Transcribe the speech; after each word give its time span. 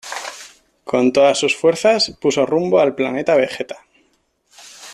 Con 0.83 1.11
todas 1.13 1.37
sus 1.37 1.55
fuerzas, 1.55 2.17
puso 2.19 2.43
rumbo 2.47 2.79
al 2.79 2.95
Planeta 2.95 3.35
Vegeta. 3.35 3.85